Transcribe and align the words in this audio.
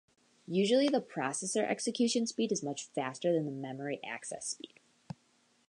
Usually 0.47 0.89
the 0.89 0.99
processor 0.99 1.61
execution 1.61 2.25
speed 2.25 2.51
is 2.51 2.63
much 2.63 2.87
faster 2.87 3.31
than 3.31 3.45
the 3.45 3.51
memory 3.51 3.99
access 4.03 4.47
speed. 4.47 4.79